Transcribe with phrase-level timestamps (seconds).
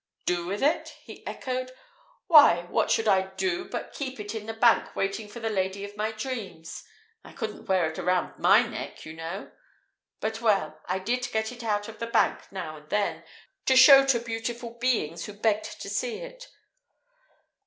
[0.25, 1.73] "Do with it?" he echoed.
[2.25, 5.85] "Why, what should I do but keep it in the bank waiting for the Lady
[5.85, 6.83] of my Dreams?
[7.23, 9.51] I couldn't wear it round my neck, you know!
[10.19, 13.23] But, well, I did get it out of the bank now and then,
[13.67, 16.47] to show to beautiful beings who begged to see it.